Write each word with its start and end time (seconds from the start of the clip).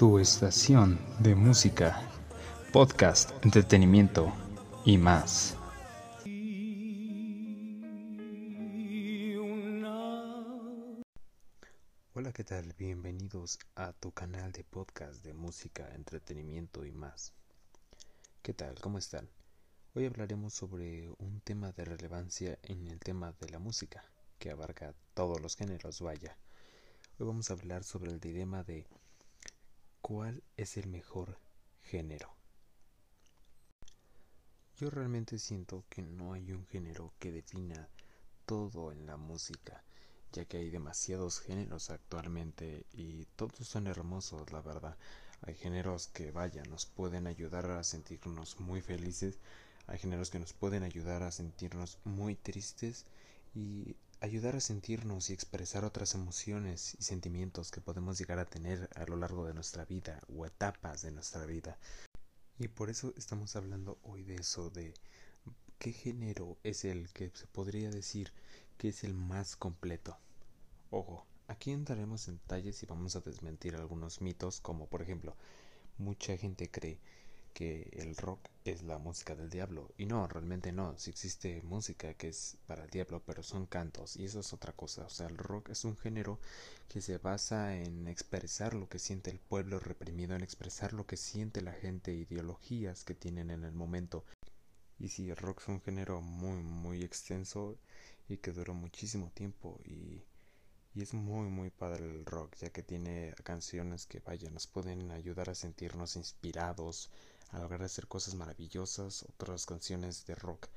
tu 0.00 0.18
estación 0.18 0.98
de 1.18 1.34
música, 1.34 2.08
podcast, 2.72 3.32
entretenimiento 3.44 4.32
y 4.86 4.96
más. 4.96 5.58
Hola, 12.14 12.32
¿qué 12.32 12.44
tal? 12.44 12.74
Bienvenidos 12.78 13.58
a 13.74 13.92
tu 13.92 14.10
canal 14.12 14.52
de 14.52 14.64
podcast 14.64 15.22
de 15.22 15.34
música, 15.34 15.94
entretenimiento 15.94 16.86
y 16.86 16.92
más. 16.92 17.34
¿Qué 18.40 18.54
tal? 18.54 18.80
¿Cómo 18.80 18.96
están? 18.96 19.28
Hoy 19.92 20.06
hablaremos 20.06 20.54
sobre 20.54 21.10
un 21.18 21.42
tema 21.42 21.72
de 21.72 21.84
relevancia 21.84 22.58
en 22.62 22.86
el 22.86 23.00
tema 23.00 23.34
de 23.38 23.50
la 23.50 23.58
música, 23.58 24.02
que 24.38 24.50
abarca 24.50 24.94
todos 25.12 25.42
los 25.42 25.56
géneros, 25.56 26.00
vaya. 26.00 26.38
Hoy 27.18 27.26
vamos 27.26 27.50
a 27.50 27.52
hablar 27.52 27.84
sobre 27.84 28.10
el 28.10 28.18
dilema 28.18 28.64
de 28.64 28.86
cuál 30.10 30.42
es 30.56 30.76
el 30.76 30.88
mejor 30.88 31.38
género. 31.82 32.34
Yo 34.76 34.90
realmente 34.90 35.38
siento 35.38 35.84
que 35.88 36.02
no 36.02 36.32
hay 36.32 36.50
un 36.50 36.66
género 36.66 37.12
que 37.20 37.30
defina 37.30 37.88
todo 38.44 38.90
en 38.90 39.06
la 39.06 39.16
música, 39.16 39.84
ya 40.32 40.44
que 40.46 40.56
hay 40.56 40.68
demasiados 40.68 41.38
géneros 41.38 41.90
actualmente 41.90 42.86
y 42.92 43.26
todos 43.36 43.68
son 43.68 43.86
hermosos, 43.86 44.50
la 44.50 44.60
verdad. 44.62 44.96
Hay 45.42 45.54
géneros 45.54 46.08
que, 46.08 46.32
vaya, 46.32 46.64
nos 46.64 46.86
pueden 46.86 47.28
ayudar 47.28 47.70
a 47.70 47.84
sentirnos 47.84 48.58
muy 48.58 48.80
felices 48.80 49.38
hay 49.86 49.98
géneros 49.98 50.30
que 50.30 50.38
nos 50.38 50.52
pueden 50.52 50.84
ayudar 50.84 51.24
a 51.24 51.32
sentirnos 51.32 51.98
muy 52.04 52.36
tristes 52.36 53.06
y 53.54 53.96
ayudar 54.20 54.54
a 54.54 54.60
sentirnos 54.60 55.30
y 55.30 55.32
expresar 55.32 55.84
otras 55.84 56.14
emociones 56.14 56.94
y 56.98 57.02
sentimientos 57.02 57.70
que 57.70 57.80
podemos 57.80 58.18
llegar 58.18 58.38
a 58.38 58.44
tener 58.44 58.90
a 58.94 59.06
lo 59.06 59.16
largo 59.16 59.46
de 59.46 59.54
nuestra 59.54 59.86
vida 59.86 60.20
o 60.28 60.44
etapas 60.44 61.02
de 61.02 61.10
nuestra 61.10 61.46
vida. 61.46 61.78
Y 62.58 62.68
por 62.68 62.90
eso 62.90 63.14
estamos 63.16 63.56
hablando 63.56 63.98
hoy 64.02 64.22
de 64.22 64.36
eso, 64.36 64.68
de 64.68 64.92
qué 65.78 65.92
género 65.92 66.58
es 66.62 66.84
el 66.84 67.10
que 67.12 67.30
se 67.32 67.46
podría 67.46 67.90
decir 67.90 68.32
que 68.76 68.88
es 68.88 69.04
el 69.04 69.14
más 69.14 69.56
completo. 69.56 70.18
Ojo, 70.90 71.26
aquí 71.48 71.70
entraremos 71.70 72.28
en 72.28 72.36
detalles 72.36 72.82
y 72.82 72.86
vamos 72.86 73.16
a 73.16 73.20
desmentir 73.20 73.74
algunos 73.74 74.20
mitos 74.20 74.60
como 74.60 74.86
por 74.86 75.00
ejemplo, 75.00 75.34
mucha 75.96 76.36
gente 76.36 76.70
cree 76.70 76.98
que 77.52 77.88
el 77.92 78.16
rock 78.16 78.48
es 78.64 78.82
la 78.82 78.98
música 78.98 79.34
del 79.34 79.50
diablo. 79.50 79.92
Y 79.98 80.06
no, 80.06 80.26
realmente 80.26 80.72
no. 80.72 80.98
Si 80.98 81.10
existe 81.10 81.62
música 81.62 82.14
que 82.14 82.28
es 82.28 82.56
para 82.66 82.84
el 82.84 82.90
diablo, 82.90 83.22
pero 83.24 83.42
son 83.42 83.66
cantos. 83.66 84.16
Y 84.16 84.24
eso 84.24 84.40
es 84.40 84.52
otra 84.52 84.72
cosa. 84.72 85.04
O 85.04 85.10
sea, 85.10 85.26
el 85.28 85.36
rock 85.36 85.70
es 85.70 85.84
un 85.84 85.96
género 85.96 86.38
que 86.88 87.00
se 87.00 87.18
basa 87.18 87.76
en 87.76 88.08
expresar 88.08 88.74
lo 88.74 88.88
que 88.88 88.98
siente 88.98 89.30
el 89.30 89.38
pueblo 89.38 89.78
reprimido, 89.78 90.34
en 90.34 90.42
expresar 90.42 90.92
lo 90.92 91.06
que 91.06 91.16
siente 91.16 91.60
la 91.62 91.72
gente, 91.72 92.12
ideologías 92.12 93.04
que 93.04 93.14
tienen 93.14 93.50
en 93.50 93.64
el 93.64 93.72
momento. 93.72 94.24
Y 94.98 95.08
si 95.08 95.30
el 95.30 95.36
rock 95.36 95.62
es 95.62 95.68
un 95.68 95.80
género 95.80 96.20
muy, 96.20 96.62
muy 96.62 97.02
extenso 97.02 97.78
y 98.28 98.36
que 98.38 98.52
duró 98.52 98.74
muchísimo 98.74 99.30
tiempo 99.34 99.80
y 99.84 100.22
y 100.94 101.02
es 101.02 101.14
muy 101.14 101.48
muy 101.48 101.70
padre 101.70 102.04
el 102.04 102.26
rock 102.26 102.56
ya 102.56 102.70
que 102.70 102.82
tiene 102.82 103.34
canciones 103.44 104.06
que 104.06 104.20
vaya 104.20 104.50
nos 104.50 104.66
pueden 104.66 105.10
ayudar 105.10 105.50
a 105.50 105.54
sentirnos 105.54 106.16
inspirados 106.16 107.10
a 107.52 107.58
lograr 107.58 107.82
hacer 107.82 108.06
cosas 108.06 108.34
maravillosas, 108.34 109.24
otras 109.24 109.66
canciones 109.66 110.24
de 110.26 110.34
rock 110.34 110.68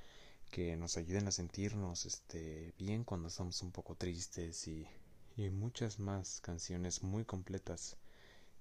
que 0.52 0.76
nos 0.76 0.98
ayuden 0.98 1.28
a 1.28 1.32
sentirnos 1.32 2.06
este, 2.06 2.74
bien 2.78 3.04
cuando 3.04 3.28
estamos 3.28 3.62
un 3.62 3.72
poco 3.72 3.96
tristes 3.96 4.68
y, 4.68 4.88
y 5.36 5.50
muchas 5.50 6.00
más 6.00 6.42
canciones 6.42 7.04
muy 7.04 7.26
completas 7.26 7.98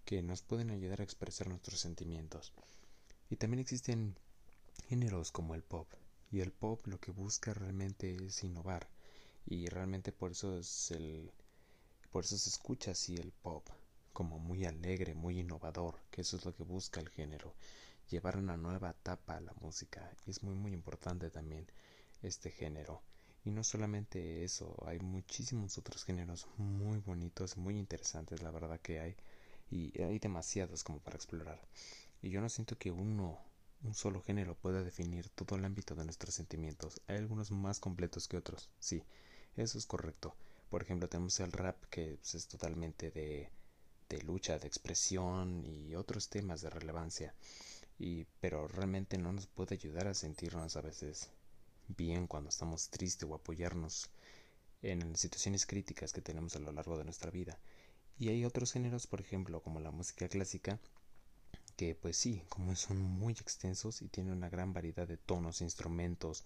que 0.05 0.23
nos 0.23 0.43
pueden 0.43 0.71
ayudar 0.71 1.01
a 1.01 1.05
expresar 1.05 1.49
nuestros 1.49 1.81
sentimientos. 1.81 2.53
Y 3.31 3.37
también 3.37 3.61
existen 3.61 4.17
géneros 4.89 5.31
como 5.33 5.55
el 5.55 5.63
pop, 5.63 5.87
y 6.31 6.41
el 6.41 6.51
pop 6.51 6.87
lo 6.87 6.99
que 6.99 7.13
busca 7.13 7.55
realmente 7.55 8.15
es 8.27 8.43
innovar, 8.43 8.89
y 9.47 9.67
realmente 9.67 10.13
por 10.13 10.33
eso 10.33 10.59
es 10.59 10.91
el 10.91 11.31
por 12.13 12.25
eso 12.25 12.39
se 12.39 12.51
escucha 12.51 12.93
así 12.93 13.17
el 13.17 13.33
pop, 13.33 13.67
como 14.13 14.39
muy 14.39 14.65
alegre, 14.65 15.15
muy 15.15 15.41
innovador, 15.41 15.99
que 16.11 16.21
eso 16.21 16.37
es 16.37 16.45
lo 16.45 16.55
que 16.55 16.63
busca 16.63 17.01
el 17.01 17.09
género 17.09 17.55
llevar 18.13 18.37
una 18.37 18.57
nueva 18.57 18.91
etapa 18.91 19.37
a 19.37 19.41
la 19.41 19.55
música. 19.61 20.15
Y 20.27 20.31
es 20.31 20.43
muy 20.43 20.55
muy 20.55 20.73
importante 20.73 21.31
también 21.31 21.67
este 22.23 22.51
género. 22.51 23.03
Y 23.45 23.51
no 23.51 23.65
solamente 23.65 24.45
eso, 24.45 24.77
hay 24.87 25.01
muchísimos 25.01 25.79
otros 25.79 26.05
géneros 26.05 26.47
muy 26.59 26.99
bonitos, 26.99 27.57
muy 27.57 27.79
interesantes, 27.79 28.43
la 28.43 28.51
verdad 28.51 28.81
que 28.81 29.01
hay. 29.01 29.17
Y 29.71 30.01
hay 30.03 30.19
demasiados 30.19 30.85
como 30.85 31.01
para 31.01 31.17
explorar. 31.17 31.61
Y 32.21 32.31
yo 32.31 32.41
no 32.41 32.49
siento 32.49 32.77
que 32.79 32.91
uno, 32.93 33.41
un 33.83 33.95
solo 33.95 34.21
género 34.23 34.55
pueda 34.55 34.83
definir 34.83 35.29
todo 35.31 35.57
el 35.57 35.65
ámbito 35.65 35.95
de 35.95 36.05
nuestros 36.05 36.35
sentimientos. 36.35 37.01
Hay 37.09 37.17
algunos 37.17 37.51
más 37.51 37.81
completos 37.81 38.29
que 38.29 38.37
otros, 38.37 38.69
sí, 38.79 39.03
eso 39.57 39.79
es 39.79 39.87
correcto. 39.87 40.37
Por 40.73 40.81
ejemplo, 40.81 41.07
tenemos 41.07 41.39
el 41.41 41.53
rap 41.53 41.77
que 41.91 42.17
pues, 42.19 42.35
es 42.35 42.49
totalmente 42.49 43.11
de, 43.11 43.51
de 44.09 44.23
lucha, 44.23 44.59
de 44.59 44.67
expresión 44.67 45.67
y 45.67 45.95
otros 45.97 46.31
temas 46.31 46.63
de 46.63 46.71
relevancia 46.71 47.35
y 47.99 48.25
pero 48.41 48.69
realmente 48.69 49.19
no 49.19 49.35
nos 49.35 49.47
puede 49.47 49.75
ayudar 49.75 50.09
a 50.09 50.15
sentirnos 50.15 50.75
a 50.77 50.81
veces 50.81 51.29
bien 51.89 52.27
cuando 52.27 52.49
estamos 52.49 52.89
tristes 52.89 53.29
o 53.29 53.35
apoyarnos 53.35 54.09
en 54.81 55.15
situaciones 55.15 55.67
críticas 55.67 56.11
que 56.15 56.23
tenemos 56.23 56.57
a 56.57 56.61
lo 56.61 56.73
largo 56.73 56.97
de 56.97 57.05
nuestra 57.05 57.31
vida. 57.31 57.59
Y 58.19 58.31
hay 58.31 58.47
otros 58.47 58.73
géneros, 58.73 59.07
por 59.07 59.21
ejemplo, 59.21 59.61
como 59.61 59.79
la 59.79 59.91
música 59.91 60.27
clásica, 60.27 60.81
que 61.77 61.95
pues 61.95 62.17
sí, 62.17 62.45
como 62.49 62.75
son 62.77 62.97
muy 62.99 63.35
extensos 63.35 64.01
y 64.01 64.09
tienen 64.09 64.33
una 64.33 64.49
gran 64.49 64.73
variedad 64.73 65.07
de 65.07 65.19
tonos, 65.19 65.61
instrumentos, 65.61 66.45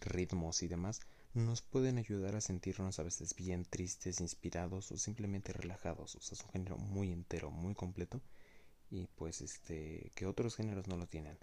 ritmos 0.00 0.64
y 0.64 0.66
demás, 0.66 1.02
nos 1.34 1.62
pueden 1.62 1.98
ayudar 1.98 2.36
a 2.36 2.40
sentirnos 2.40 2.98
a 2.98 3.02
veces 3.02 3.34
bien 3.34 3.64
tristes, 3.64 4.20
inspirados 4.20 4.92
o 4.92 4.96
simplemente 4.96 5.52
relajados. 5.52 6.14
O 6.14 6.20
sea, 6.20 6.36
es 6.36 6.44
un 6.44 6.50
género 6.50 6.78
muy 6.78 7.12
entero, 7.12 7.50
muy 7.50 7.74
completo. 7.74 8.20
Y 8.90 9.08
pues 9.16 9.40
este 9.40 10.12
que 10.14 10.26
otros 10.26 10.56
géneros 10.56 10.86
no 10.86 10.96
lo 10.96 11.06
tienen. 11.06 11.36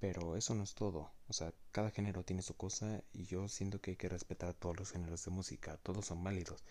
Pero 0.00 0.36
eso 0.36 0.54
no 0.54 0.62
es 0.62 0.74
todo. 0.74 1.10
O 1.28 1.32
sea 1.32 1.52
cada 1.72 1.90
género 1.90 2.24
tiene 2.24 2.42
su 2.42 2.54
cosa 2.54 3.02
y 3.12 3.24
yo 3.24 3.48
siento 3.48 3.80
que 3.80 3.92
hay 3.92 3.96
que 3.96 4.08
respetar 4.08 4.50
a 4.50 4.54
todos 4.54 4.78
los 4.78 4.92
géneros 4.92 5.24
de 5.24 5.30
música. 5.30 5.78
Todos 5.78 6.06
son 6.06 6.22
válidos. 6.22 6.62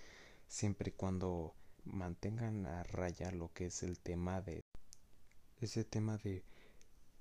Siempre 0.48 0.90
y 0.90 0.94
cuando 0.94 1.56
mantengan 1.84 2.66
a 2.68 2.84
raya 2.84 3.32
lo 3.32 3.52
que 3.54 3.68
es 3.68 3.84
el 3.84 4.00
tema 4.00 4.42
de 4.42 4.64
ese 5.62 5.84
tema 5.84 6.18
de 6.18 6.44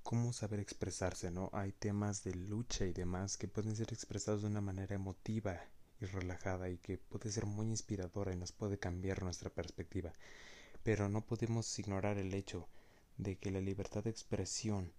cómo 0.07 0.31
saber 0.31 0.61
expresarse 0.61 1.31
no 1.31 1.49
hay 1.51 1.73
temas 1.73 2.23
de 2.23 2.33
lucha 2.33 2.85
y 2.85 2.93
demás 2.93 3.35
que 3.35 3.49
pueden 3.49 3.75
ser 3.75 3.91
expresados 3.91 4.41
de 4.41 4.47
una 4.47 4.61
manera 4.61 4.95
emotiva 4.95 5.59
y 5.99 6.05
relajada 6.05 6.69
y 6.69 6.77
que 6.77 6.97
puede 6.97 7.29
ser 7.29 7.45
muy 7.45 7.67
inspiradora 7.67 8.31
y 8.31 8.37
nos 8.37 8.53
puede 8.53 8.79
cambiar 8.79 9.21
nuestra 9.21 9.49
perspectiva 9.49 10.13
pero 10.81 11.09
no 11.09 11.25
podemos 11.25 11.77
ignorar 11.77 12.17
el 12.19 12.33
hecho 12.33 12.69
de 13.17 13.37
que 13.37 13.51
la 13.51 13.59
libertad 13.59 14.05
de 14.05 14.09
expresión 14.09 14.93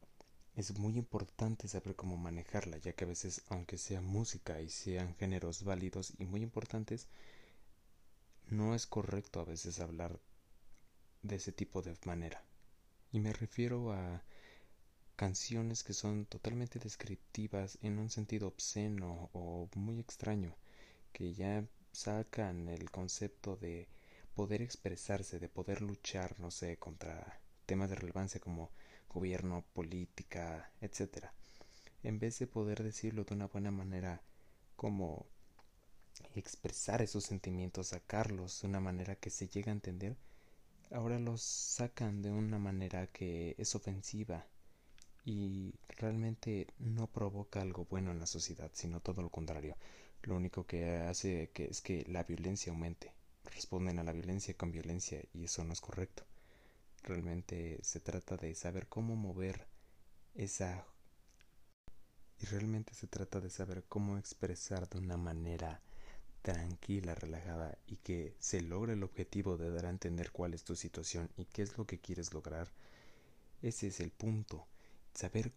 es 0.57 0.79
muy 0.79 0.99
importante 0.99 1.69
saber 1.69 1.97
cómo 1.97 2.19
manejarla, 2.19 2.77
ya 2.77 2.93
que 2.93 3.05
a 3.05 3.09
veces, 3.09 3.45
aunque 3.49 3.79
sea 3.79 4.03
música 4.03 4.61
y 4.61 4.69
sean 4.69 5.15
géneros 5.15 5.63
válidos 5.63 6.13
y 6.19 6.27
muy 6.27 6.43
importantes, 6.43 7.07
no 8.51 8.75
es 8.75 8.87
correcto 8.87 9.41
a 9.41 9.45
veces 9.45 9.81
hablar 9.81 10.21
de 11.23 11.37
ese 11.37 11.53
tipo 11.53 11.81
de 11.81 11.97
manera. 12.05 12.43
Y 13.13 13.21
me 13.21 13.33
refiero 13.33 13.93
a 13.93 14.23
canciones 15.19 15.83
que 15.83 15.95
son 15.95 16.27
totalmente 16.27 16.79
descriptivas 16.79 17.77
en 17.83 17.99
un 17.99 18.09
sentido 18.09 18.47
obsceno 18.47 19.31
o 19.33 19.69
muy 19.75 19.99
extraño, 19.99 20.55
que 21.13 21.35
ya 21.35 21.65
sacan 21.91 22.69
el 22.69 22.89
concepto 22.93 23.57
de 23.57 23.89
poder 24.37 24.63
expresarse, 24.63 25.41
de 25.41 25.49
poder 25.49 25.83
luchar, 25.83 26.39
no 26.39 26.53
sé, 26.53 26.77
contra 26.77 27.41
temas 27.67 27.91
de 27.91 27.97
relevancia 27.97 28.41
como 28.41 28.71
gobierno, 29.09 29.65
política, 29.73 30.71
etcétera, 30.81 31.35
en 32.05 32.21
vez 32.21 32.39
de 32.39 32.47
poder 32.47 32.85
decirlo 32.85 33.25
de 33.25 33.35
una 33.35 33.49
buena 33.49 33.73
manera 33.73 34.23
como 34.77 35.27
expresar 36.37 37.03
esos 37.03 37.25
sentimientos, 37.25 37.89
sacarlos 37.89 38.61
de 38.61 38.69
una 38.69 38.79
manera 38.79 39.17
que 39.17 39.31
se 39.31 39.49
llegue 39.49 39.71
a 39.71 39.73
entender, 39.73 40.17
ahora 40.93 41.19
los 41.19 41.43
sacan 41.43 42.23
de 42.23 42.31
una 42.31 42.61
manera 42.61 43.09
que 43.09 43.57
es 43.59 43.75
ofensiva 43.75 44.47
y 45.29 45.75
realmente 45.89 46.69
no 46.79 47.07
provoca 47.07 47.61
algo 47.61 47.85
bueno 47.85 48.11
en 48.11 48.19
la 48.19 48.25
sociedad, 48.25 48.71
sino 48.73 49.01
todo 49.01 49.21
lo 49.21 49.29
contrario. 49.29 49.77
Lo 50.23 50.35
único 50.35 50.67
que 50.67 50.87
hace 50.97 51.51
que 51.53 51.67
es 51.67 51.83
que 51.83 52.07
la 52.09 52.25
violencia 52.25 52.73
aumente. 52.73 53.13
Responden 53.45 53.99
a 53.99 54.05
la 54.05 54.13
violencia 54.13 54.55
con 54.57 54.73
violencia 54.73 55.23
y 55.35 55.45
eso 55.45 55.65
no 55.65 55.75
es 55.75 55.83
correcto. 55.83 56.25
Realmente 57.03 57.79
se 57.83 58.01
trata 58.01 58.39
de 58.39 58.55
saber 58.55 58.87
cómo 58.89 59.17
mover 59.17 59.67
esa... 60.35 60.87
Y 62.41 62.47
realmente 62.47 62.95
se 62.95 63.07
trata 63.07 63.39
de 63.41 63.51
saber 63.51 63.85
cómo 63.87 64.17
expresar 64.17 64.89
de 64.89 64.99
una 64.99 65.19
manera 65.19 65.83
tranquila, 66.41 67.15
relajada 67.15 67.77
y 67.87 67.97
que 67.97 68.35
se 68.39 68.63
logre 68.63 68.95
el 68.95 69.03
objetivo 69.03 69.59
de 69.59 69.71
dar 69.71 69.85
a 69.87 69.91
entender 69.91 70.31
cuál 70.33 70.55
es 70.55 70.65
tu 70.65 70.75
situación 70.75 71.29
y 71.37 71.45
qué 71.45 71.61
es 71.61 71.77
lo 71.77 71.87
que 71.87 71.99
quieres 71.99 72.33
lograr, 72.33 72.71
ese 73.61 73.89
es 73.89 74.01
el 74.01 74.11
punto. 74.11 74.67
Saber 75.15 75.53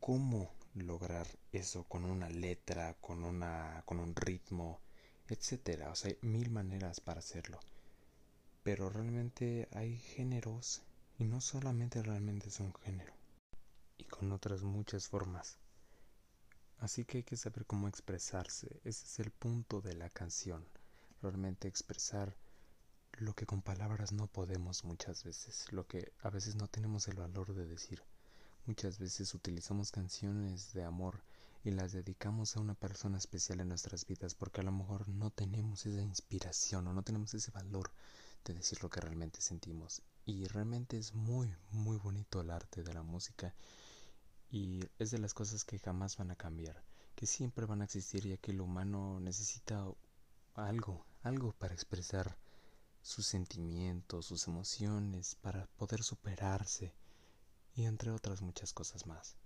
cómo 0.00 0.52
lograr 0.74 1.26
eso 1.52 1.84
con 1.84 2.04
una 2.04 2.28
letra, 2.28 2.94
con 3.00 3.24
una 3.24 3.82
con 3.86 4.00
un 4.00 4.14
ritmo, 4.16 4.80
etcétera. 5.28 5.90
O 5.90 5.94
sea, 5.94 6.10
hay 6.10 6.18
mil 6.22 6.50
maneras 6.50 7.00
para 7.00 7.20
hacerlo. 7.20 7.60
Pero 8.62 8.88
realmente 8.88 9.68
hay 9.72 9.96
géneros 9.96 10.82
y 11.18 11.24
no 11.24 11.40
solamente 11.40 12.02
realmente 12.02 12.48
es 12.48 12.60
un 12.60 12.74
género 12.74 13.14
y 13.98 14.04
con 14.04 14.32
otras 14.32 14.62
muchas 14.62 15.08
formas. 15.08 15.58
Así 16.78 17.04
que 17.04 17.18
hay 17.18 17.24
que 17.24 17.36
saber 17.36 17.66
cómo 17.66 17.88
expresarse. 17.88 18.80
Ese 18.84 19.06
es 19.06 19.18
el 19.20 19.30
punto 19.30 19.80
de 19.80 19.94
la 19.94 20.10
canción. 20.10 20.66
Realmente 21.22 21.68
expresar 21.68 22.36
lo 23.12 23.34
que 23.34 23.46
con 23.46 23.62
palabras 23.62 24.12
no 24.12 24.26
podemos 24.26 24.84
muchas 24.84 25.24
veces, 25.24 25.72
lo 25.72 25.86
que 25.86 26.12
a 26.20 26.30
veces 26.30 26.56
no 26.56 26.68
tenemos 26.68 27.08
el 27.08 27.14
valor 27.16 27.54
de 27.54 27.66
decir. 27.66 28.02
Muchas 28.66 28.98
veces 28.98 29.34
utilizamos 29.34 29.90
canciones 29.90 30.72
de 30.72 30.84
amor 30.84 31.22
y 31.64 31.70
las 31.70 31.92
dedicamos 31.92 32.56
a 32.56 32.60
una 32.60 32.72
persona 32.72 33.18
especial 33.18 33.60
en 33.60 33.68
nuestras 33.68 34.06
vidas 34.06 34.34
porque 34.34 34.62
a 34.62 34.64
lo 34.64 34.72
mejor 34.72 35.06
no 35.06 35.30
tenemos 35.30 35.84
esa 35.84 36.00
inspiración 36.00 36.86
o 36.86 36.94
no 36.94 37.02
tenemos 37.02 37.34
ese 37.34 37.50
valor 37.50 37.90
de 38.42 38.54
decir 38.54 38.82
lo 38.82 38.88
que 38.88 39.02
realmente 39.02 39.42
sentimos. 39.42 40.00
Y 40.24 40.46
realmente 40.46 40.96
es 40.96 41.12
muy, 41.12 41.54
muy 41.72 41.98
bonito 41.98 42.40
el 42.40 42.50
arte 42.50 42.82
de 42.82 42.94
la 42.94 43.02
música 43.02 43.54
y 44.50 44.80
es 44.98 45.10
de 45.10 45.18
las 45.18 45.34
cosas 45.34 45.62
que 45.64 45.78
jamás 45.78 46.16
van 46.16 46.30
a 46.30 46.36
cambiar, 46.36 46.82
que 47.16 47.26
siempre 47.26 47.66
van 47.66 47.82
a 47.82 47.84
existir 47.84 48.26
ya 48.26 48.38
que 48.38 48.52
el 48.52 48.62
humano 48.62 49.20
necesita 49.20 49.86
algo, 50.54 51.04
algo 51.22 51.52
para 51.52 51.74
expresar 51.74 52.38
sus 53.02 53.26
sentimientos, 53.26 54.24
sus 54.24 54.48
emociones, 54.48 55.34
para 55.34 55.66
poder 55.76 56.02
superarse 56.02 56.94
y 57.74 57.84
entre 57.84 58.10
otras 58.10 58.42
muchas 58.42 58.72
cosas 58.72 59.06
más. 59.06 59.36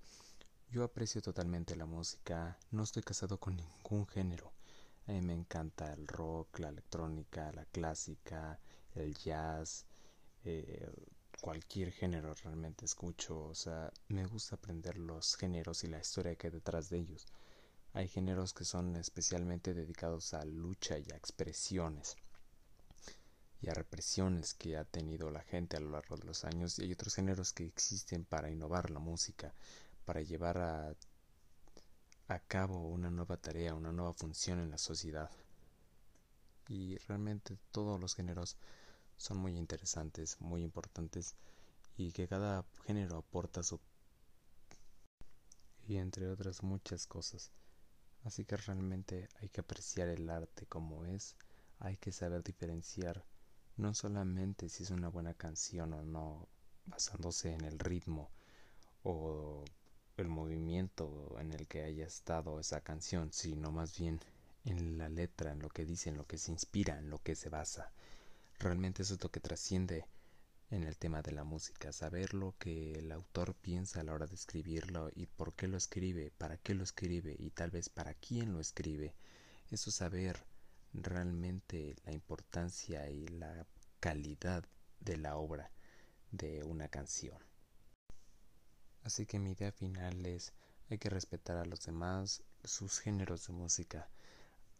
Yo 0.70 0.84
aprecio 0.84 1.22
totalmente 1.22 1.76
la 1.76 1.86
música, 1.86 2.58
no 2.70 2.82
estoy 2.82 3.02
casado 3.02 3.38
con 3.38 3.56
ningún 3.56 4.06
género. 4.06 4.52
A 5.06 5.12
mí 5.12 5.22
me 5.22 5.32
encanta 5.32 5.92
el 5.94 6.06
rock, 6.06 6.58
la 6.58 6.68
electrónica, 6.68 7.50
la 7.52 7.64
clásica, 7.64 8.60
el 8.94 9.14
jazz, 9.14 9.86
eh, 10.44 10.90
cualquier 11.40 11.90
género 11.92 12.34
realmente 12.34 12.84
escucho. 12.84 13.46
O 13.46 13.54
sea, 13.54 13.90
me 14.08 14.26
gusta 14.26 14.56
aprender 14.56 14.98
los 14.98 15.36
géneros 15.36 15.84
y 15.84 15.88
la 15.88 15.98
historia 15.98 16.36
que 16.36 16.48
hay 16.48 16.52
detrás 16.52 16.90
de 16.90 16.98
ellos. 16.98 17.26
Hay 17.94 18.08
géneros 18.08 18.52
que 18.52 18.66
son 18.66 18.96
especialmente 18.96 19.72
dedicados 19.72 20.34
a 20.34 20.44
lucha 20.44 20.98
y 20.98 21.10
a 21.10 21.16
expresiones 21.16 22.16
y 23.60 23.68
a 23.68 23.74
represiones 23.74 24.54
que 24.54 24.76
ha 24.76 24.84
tenido 24.84 25.30
la 25.30 25.42
gente 25.42 25.76
a 25.76 25.80
lo 25.80 25.90
largo 25.90 26.16
de 26.16 26.24
los 26.24 26.44
años 26.44 26.78
y 26.78 26.82
hay 26.84 26.92
otros 26.92 27.14
géneros 27.14 27.52
que 27.52 27.66
existen 27.66 28.24
para 28.24 28.50
innovar 28.50 28.90
la 28.90 29.00
música, 29.00 29.52
para 30.04 30.22
llevar 30.22 30.58
a, 30.58 30.94
a 32.28 32.38
cabo 32.40 32.88
una 32.88 33.10
nueva 33.10 33.36
tarea, 33.36 33.74
una 33.74 33.92
nueva 33.92 34.12
función 34.12 34.60
en 34.60 34.70
la 34.70 34.78
sociedad. 34.78 35.30
Y 36.68 36.96
realmente 36.98 37.58
todos 37.72 37.98
los 38.00 38.14
géneros 38.14 38.56
son 39.16 39.38
muy 39.38 39.56
interesantes, 39.56 40.40
muy 40.40 40.62
importantes 40.62 41.34
y 41.96 42.12
que 42.12 42.28
cada 42.28 42.64
género 42.84 43.16
aporta 43.18 43.62
su 43.62 43.80
y 45.88 45.96
entre 45.96 46.28
otras 46.28 46.62
muchas 46.62 47.06
cosas. 47.06 47.50
Así 48.24 48.44
que 48.44 48.56
realmente 48.56 49.28
hay 49.40 49.48
que 49.48 49.62
apreciar 49.62 50.08
el 50.08 50.28
arte 50.28 50.66
como 50.66 51.06
es, 51.06 51.34
hay 51.78 51.96
que 51.96 52.12
saber 52.12 52.44
diferenciar 52.44 53.24
no 53.78 53.94
solamente 53.94 54.68
si 54.68 54.82
es 54.82 54.90
una 54.90 55.08
buena 55.08 55.34
canción 55.34 55.92
o 55.92 56.02
no, 56.02 56.48
basándose 56.86 57.54
en 57.54 57.64
el 57.64 57.78
ritmo 57.78 58.30
o 59.04 59.64
el 60.16 60.28
movimiento 60.28 61.36
en 61.38 61.52
el 61.52 61.68
que 61.68 61.84
haya 61.84 62.06
estado 62.06 62.58
esa 62.58 62.80
canción, 62.80 63.32
sino 63.32 63.70
más 63.70 63.96
bien 63.96 64.20
en 64.64 64.98
la 64.98 65.08
letra, 65.08 65.52
en 65.52 65.60
lo 65.60 65.68
que 65.68 65.84
dice, 65.84 66.10
en 66.10 66.16
lo 66.16 66.26
que 66.26 66.38
se 66.38 66.50
inspira, 66.50 66.98
en 66.98 67.08
lo 67.08 67.18
que 67.22 67.36
se 67.36 67.48
basa. 67.48 67.92
Realmente 68.58 69.02
eso 69.02 69.14
es 69.14 69.22
lo 69.22 69.30
que 69.30 69.40
trasciende 69.40 70.04
en 70.70 70.82
el 70.82 70.96
tema 70.98 71.22
de 71.22 71.32
la 71.32 71.44
música, 71.44 71.92
saber 71.92 72.34
lo 72.34 72.54
que 72.58 72.98
el 72.98 73.12
autor 73.12 73.54
piensa 73.54 74.00
a 74.00 74.02
la 74.02 74.12
hora 74.12 74.26
de 74.26 74.34
escribirlo 74.34 75.08
y 75.14 75.26
por 75.26 75.54
qué 75.54 75.68
lo 75.68 75.76
escribe, 75.76 76.32
para 76.36 76.58
qué 76.58 76.74
lo 76.74 76.82
escribe 76.82 77.36
y 77.38 77.50
tal 77.50 77.70
vez 77.70 77.88
para 77.88 78.14
quién 78.14 78.52
lo 78.52 78.60
escribe. 78.60 79.14
Eso 79.70 79.90
saber 79.90 80.44
realmente 81.02 81.96
la 82.04 82.12
importancia 82.12 83.08
y 83.10 83.26
la 83.28 83.66
calidad 84.00 84.64
de 85.00 85.16
la 85.16 85.36
obra 85.36 85.70
de 86.30 86.62
una 86.64 86.88
canción. 86.88 87.38
Así 89.02 89.26
que 89.26 89.38
mi 89.38 89.52
idea 89.52 89.72
final 89.72 90.26
es 90.26 90.52
hay 90.90 90.98
que 90.98 91.10
respetar 91.10 91.56
a 91.56 91.64
los 91.64 91.84
demás, 91.84 92.42
sus 92.64 92.98
géneros 93.00 93.46
de 93.46 93.52
música, 93.52 94.08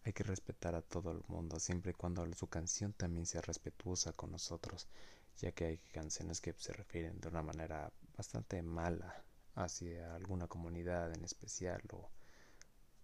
hay 0.04 0.12
que 0.12 0.22
respetar 0.24 0.74
a 0.74 0.82
todo 0.82 1.12
el 1.12 1.22
mundo, 1.28 1.58
siempre 1.60 1.90
y 1.92 1.94
cuando 1.94 2.26
su 2.34 2.46
canción 2.48 2.92
también 2.92 3.26
sea 3.26 3.42
respetuosa 3.42 4.12
con 4.12 4.30
nosotros, 4.32 4.88
ya 5.36 5.52
que 5.52 5.66
hay 5.66 5.78
canciones 5.78 6.40
que 6.40 6.54
se 6.54 6.72
refieren 6.72 7.20
de 7.20 7.28
una 7.28 7.42
manera 7.42 7.92
bastante 8.16 8.62
mala 8.62 9.24
hacia 9.54 10.14
alguna 10.14 10.46
comunidad 10.46 11.12
en 11.14 11.24
especial 11.24 11.82
o, 11.92 12.10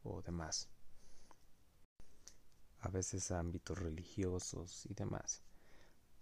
o 0.02 0.22
demás 0.22 0.69
a 2.85 2.89
veces 2.89 3.31
a 3.31 3.39
ámbitos 3.39 3.79
religiosos 3.79 4.85
y 4.87 4.95
demás. 4.95 5.43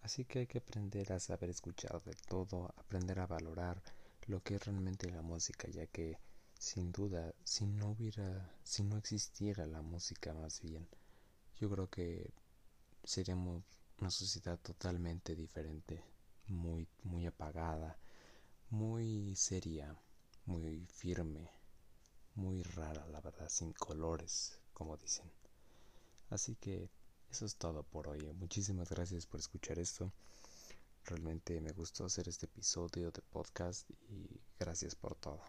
Así 0.01 0.25
que 0.25 0.41
hay 0.41 0.47
que 0.47 0.59
aprender 0.59 1.13
a 1.13 1.19
saber 1.19 1.51
escuchar 1.51 2.01
de 2.05 2.15
todo, 2.29 2.73
aprender 2.77 3.19
a 3.19 3.27
valorar 3.27 3.83
lo 4.27 4.41
que 4.43 4.55
es 4.55 4.65
realmente 4.65 5.11
la 5.11 5.23
música, 5.23 5.69
ya 5.69 5.87
que 5.89 6.19
sin 6.59 6.93
duda, 6.93 7.35
si 7.43 7.67
no 7.67 7.91
hubiera, 7.91 8.55
si 8.63 8.85
no 8.85 8.97
existiera 8.97 9.67
la 9.67 9.83
música 9.83 10.33
más 10.35 10.61
bien, 10.61 10.89
yo 11.57 11.69
creo 11.69 11.91
que 11.91 12.33
seríamos 13.03 13.65
una 13.99 14.11
sociedad 14.11 14.59
totalmente 14.61 15.35
diferente, 15.35 16.05
muy, 16.47 16.87
muy 17.03 17.27
apagada, 17.27 17.99
muy 18.71 19.35
seria, 19.35 19.97
muy 20.47 20.87
firme, 20.87 21.51
muy 22.37 22.63
rara, 22.63 23.05
la 23.09 23.21
verdad, 23.21 23.49
sin 23.49 23.73
colores, 23.73 24.61
como 24.73 24.97
dicen. 24.97 25.42
Así 26.33 26.57
que 26.57 26.89
eso 27.31 27.45
es 27.45 27.57
todo 27.57 27.83
por 27.83 28.09
hoy. 28.09 28.33
Muchísimas 28.33 28.89
gracias 28.89 29.27
por 29.27 29.39
escuchar 29.39 29.79
esto. 29.79 30.11
Realmente 31.05 31.61
me 31.61 31.73
gustó 31.73 32.07
hacer 32.07 32.27
este 32.27 32.47
episodio 32.47 33.11
de 33.11 33.21
podcast 33.21 33.89
y 34.09 34.41
gracias 34.59 34.95
por 34.95 35.15
todo. 35.15 35.43